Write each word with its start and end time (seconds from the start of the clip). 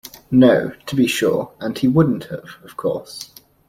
No, 0.31 0.71
to 0.87 0.95
be 0.95 1.05
sure, 1.05 1.51
and 1.59 1.77
he 1.77 1.87
wouldn't 1.87 2.23
have, 2.23 2.55
of 2.63 2.75
course. 2.75 3.29